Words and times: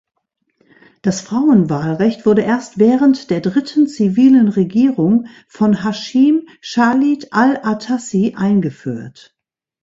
Das 1.03 1.21
Frauenwahlrecht 1.21 2.25
wurde 2.25 2.41
erst 2.41 2.79
während 2.79 3.29
der 3.29 3.39
dritten 3.39 3.85
zivilen 3.85 4.47
Regierung 4.47 5.27
von 5.47 5.83
Haschim 5.83 6.47
Chalid 6.59 7.31
al-Atassi 7.33 8.33
eingeführt. 8.35 9.37